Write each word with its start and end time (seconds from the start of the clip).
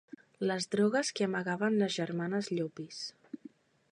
Les 0.51 0.65
drogues 0.75 1.11
que 1.19 1.27
amagaven 1.27 1.77
les 1.83 1.99
germanes 1.99 2.51
Llopis. 2.57 3.05